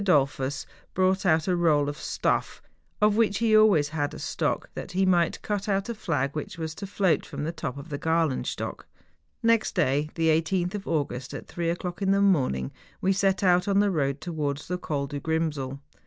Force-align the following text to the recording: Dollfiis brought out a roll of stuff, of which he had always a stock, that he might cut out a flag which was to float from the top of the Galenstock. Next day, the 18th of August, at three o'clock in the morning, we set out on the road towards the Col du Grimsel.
Dollfiis 0.03 0.65
brought 0.95 1.27
out 1.27 1.47
a 1.47 1.55
roll 1.55 1.87
of 1.87 1.95
stuff, 1.95 2.59
of 2.99 3.15
which 3.15 3.37
he 3.37 3.51
had 3.51 3.59
always 3.59 3.93
a 3.93 4.17
stock, 4.17 4.71
that 4.73 4.93
he 4.93 5.05
might 5.05 5.39
cut 5.43 5.69
out 5.69 5.89
a 5.89 5.93
flag 5.93 6.35
which 6.35 6.57
was 6.57 6.73
to 6.73 6.87
float 6.87 7.23
from 7.23 7.43
the 7.43 7.51
top 7.51 7.77
of 7.77 7.89
the 7.89 7.99
Galenstock. 7.99 8.87
Next 9.43 9.75
day, 9.75 10.09
the 10.15 10.29
18th 10.29 10.73
of 10.73 10.87
August, 10.87 11.35
at 11.35 11.45
three 11.47 11.69
o'clock 11.69 12.01
in 12.01 12.09
the 12.09 12.19
morning, 12.19 12.71
we 12.99 13.13
set 13.13 13.43
out 13.43 13.67
on 13.67 13.77
the 13.79 13.91
road 13.91 14.21
towards 14.21 14.67
the 14.67 14.79
Col 14.79 15.05
du 15.05 15.19
Grimsel. 15.19 15.79